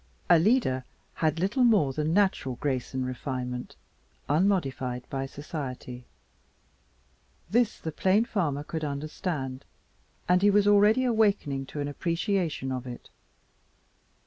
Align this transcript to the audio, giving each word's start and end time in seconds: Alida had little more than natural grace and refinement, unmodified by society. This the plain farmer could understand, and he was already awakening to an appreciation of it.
Alida 0.31 0.83
had 1.13 1.39
little 1.39 1.63
more 1.63 1.93
than 1.93 2.11
natural 2.11 2.55
grace 2.55 2.95
and 2.95 3.05
refinement, 3.05 3.75
unmodified 4.27 5.05
by 5.11 5.27
society. 5.27 6.07
This 7.51 7.77
the 7.79 7.91
plain 7.91 8.25
farmer 8.25 8.63
could 8.63 8.83
understand, 8.83 9.63
and 10.27 10.41
he 10.41 10.49
was 10.49 10.65
already 10.67 11.03
awakening 11.03 11.67
to 11.67 11.81
an 11.81 11.87
appreciation 11.87 12.71
of 12.71 12.87
it. 12.87 13.11